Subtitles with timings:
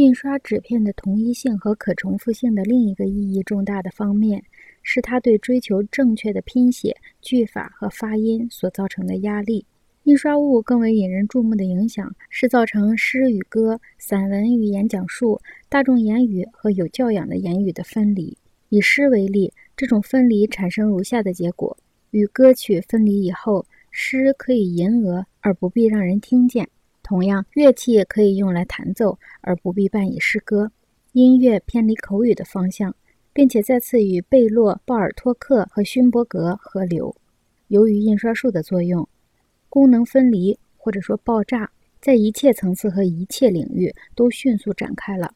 [0.00, 4.42] 印刷纸片的同一性和可重复性的另一个意义重大的方面，
[4.82, 9.66] 是它对追求正确的拼写、句法和发音所造成的压力。
[10.04, 18.34] 印刷物更为引人注目的影响是造成诗与歌、散文与演讲术、大众言语和有教养的言语的分离。
[18.70, 21.76] 以诗为例，这种分离产生如下的结果：
[22.10, 26.66] 与歌曲分离以后，诗可以吟额而不必让人听见。
[27.10, 30.70] 同样，乐器也可以用来弹奏，而不必伴以诗歌。
[31.10, 32.94] 音乐偏离口语的方向，
[33.32, 37.12] 并且再次与贝洛、鲍尔托克和勋伯格合流。
[37.66, 39.08] 由于印刷术的作用，
[39.68, 41.68] 功能分离或者说爆炸，
[42.00, 45.34] 在一切层次和一切领域都迅速展开了。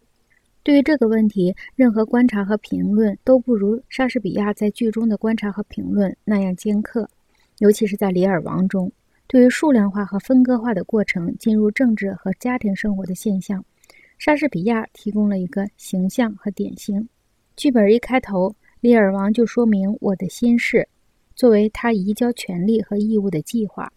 [0.62, 7.10] 对于这个问题，任何观察和评论都不如莎士比亚在剧中的观察和评论那样尖刻，
[7.58, 8.92] 尤其是在《李尔王》中。
[9.26, 13.64] 对于数量化和分割化的过程进入政治和家庭生活的现象，
[14.18, 17.08] 莎士比亚提供了一个形象和典型。
[17.56, 20.88] 剧本一开头，李尔王就说明我的心事，
[21.34, 23.90] 作为他移交权力和义务的计划。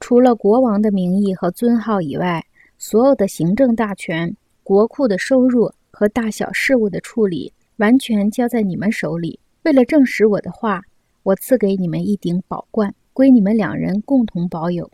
[0.00, 2.44] 除了国王的名义和尊号以外，
[2.78, 9.38] 所有的行政大权、国库的收入和大小事务的处理，完全交在你们手里。
[9.62, 10.82] 为了证实我的话，
[11.22, 12.94] 我赐给你们一顶宝冠。
[13.20, 14.90] 归你们两人共同保有。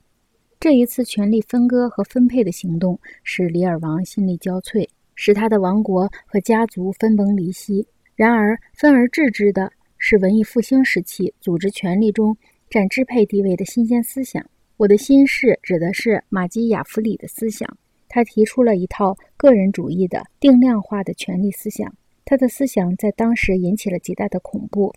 [0.58, 7.86] 这一次权力分割和分配的行动，使李尔王心力交瘁，使他的王国和家族分崩离析。
[8.16, 12.36] 然而，分而治之的是文艺复兴时期组织权力中
[12.68, 14.44] 占支配地位的新鲜思想。
[14.76, 21.94] 我的心事指的是马基雅弗里的思想，他提出了一套个人主义的定量化的权力思想。
[22.24, 24.92] 他的思想在当时引起了极大的恐怖。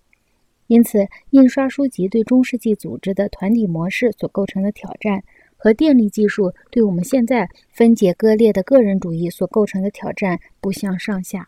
[0.69, 5.23] 因此，印刷书籍对中世纪组织的团体模式所构成的挑战，
[5.57, 11.47] 和电力技术对我们现在分解割裂的个人主义所构成的挑战不相上下。